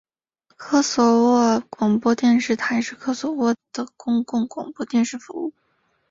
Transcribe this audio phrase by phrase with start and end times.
[0.57, 5.53] 科索沃广播电视台是科索沃的公共广播电视服务。